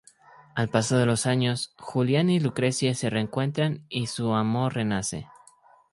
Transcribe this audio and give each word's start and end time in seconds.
Al 0.55 0.67
paso 0.67 0.97
de 0.97 1.05
los 1.05 1.27
años, 1.27 1.75
Julián 1.77 2.31
y 2.31 2.39
Lucrecia 2.39 2.95
se 2.95 3.11
reencuentran 3.11 3.85
y 3.87 4.07
su 4.07 4.33
amor 4.33 4.73
renace. 4.73 5.27